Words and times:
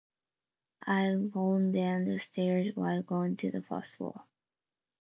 I 0.87 1.01
have 1.01 1.31
fallen 1.31 1.71
down 1.71 2.05
the 2.05 2.17
stairs 2.17 2.75
while 2.75 3.03
going 3.03 3.35
to 3.35 3.51
the 3.51 3.61
first 3.61 3.91
floor. 3.97 4.23